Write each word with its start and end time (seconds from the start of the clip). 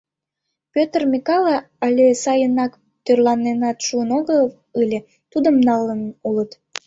Пӧтр 0.73 1.01
Микале 1.11 1.55
але 1.85 2.05
сайынак 2.23 2.71
тӧрланенат 3.05 3.77
шуын 3.87 4.09
огыл 4.19 4.43
ыле, 4.81 4.99
тудым 5.31 5.55
налын 5.67 6.01
улыт. 6.27 6.51